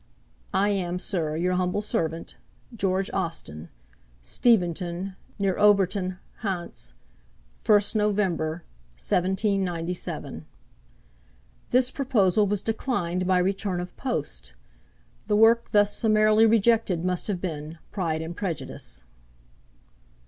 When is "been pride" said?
17.39-18.23